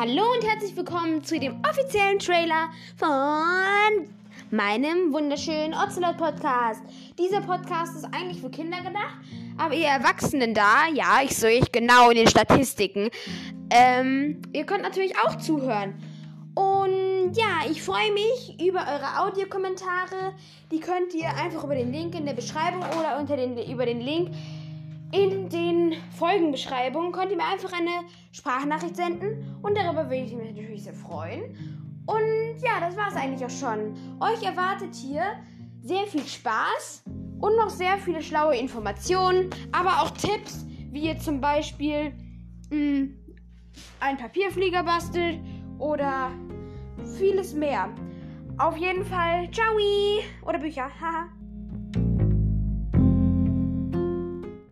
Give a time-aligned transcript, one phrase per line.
[0.00, 4.08] Hallo und herzlich willkommen zu dem offiziellen Trailer von
[4.50, 6.80] meinem wunderschönen Ocelot Podcast.
[7.18, 9.18] Dieser Podcast ist eigentlich für Kinder gedacht,
[9.58, 13.10] aber ihr Erwachsenen da, ja, ich sehe euch genau in den Statistiken,
[13.68, 15.92] ähm, ihr könnt natürlich auch zuhören.
[16.54, 20.32] Und ja, ich freue mich über eure Audiokommentare.
[20.72, 24.00] Die könnt ihr einfach über den Link in der Beschreibung oder unter den, über den
[24.00, 24.30] Link
[25.12, 30.50] in den Folgenbeschreibungen könnt ihr mir einfach eine Sprachnachricht senden und darüber würde ich mich
[30.50, 31.56] natürlich sehr freuen.
[32.04, 33.94] Und ja, das war es eigentlich auch schon.
[34.20, 35.22] Euch erwartet hier
[35.82, 37.04] sehr viel Spaß
[37.40, 42.12] und noch sehr viele schlaue Informationen, aber auch Tipps, wie ihr zum Beispiel
[42.68, 43.18] mh, hm,
[44.00, 45.40] einen Papierflieger bastelt
[45.78, 46.32] oder
[47.16, 47.88] vieles mehr.
[48.58, 49.74] Auf jeden Fall, ciao!
[50.42, 51.30] Oder Bücher, haha.